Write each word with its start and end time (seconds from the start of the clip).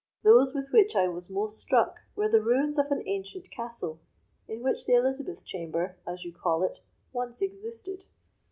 Those 0.23 0.55
with 0.55 0.69
which 0.71 0.95
I 0.95 1.07
was 1.09 1.29
most 1.29 1.59
struck 1.59 1.97
were 2.15 2.27
the 2.27 2.41
ruins 2.41 2.79
of 2.79 2.87
an 2.89 3.03
ancient 3.07 3.51
castle 3.51 3.99
in 4.47 4.63
which 4.63 4.87
that 4.87 4.93
Elizabeth 4.97 5.45
chamber, 5.45 5.95
as 6.07 6.23
you 6.25 6.33
call 6.33 6.63
it, 6.63 6.81
once 7.13 7.39
existed. 7.43 8.05